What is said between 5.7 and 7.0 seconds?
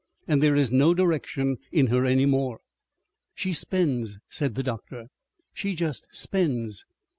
just spends.